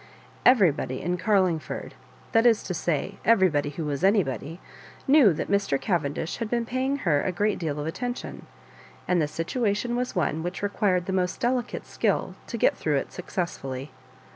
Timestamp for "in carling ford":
0.99-1.93